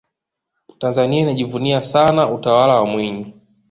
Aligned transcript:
tanzania 0.79 1.19
inajivunia 1.19 1.81
sana 1.81 2.31
utawala 2.31 2.75
wa 2.75 2.85
mwinyi 2.85 3.33